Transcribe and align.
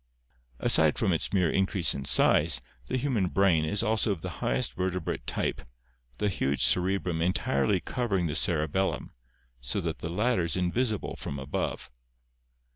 Aside 0.57 0.97
from 0.97 1.13
its 1.13 1.31
mere 1.31 1.51
increase 1.51 1.93
in 1.93 2.05
size, 2.05 2.59
the 2.87 2.97
human 2.97 3.27
brain 3.27 3.65
(see 3.65 3.69
Fig. 3.69 3.77
241) 3.77 3.77
is 3.77 3.83
also 3.83 4.11
of 4.11 4.21
the 4.23 4.39
highest 4.43 4.73
vertebrate 4.73 5.27
type, 5.27 5.61
the 6.17 6.27
huge 6.27 6.63
cerebrum 6.65 7.21
entirely 7.21 7.79
covering 7.79 8.25
the 8.25 8.33
cerebellum, 8.33 9.11
so 9.61 9.79
that 9.79 9.99
the 9.99 10.09
latter 10.09 10.41
is 10.45 10.57
invisible 10.57 11.15
from 11.17 11.37
above. 11.37 11.91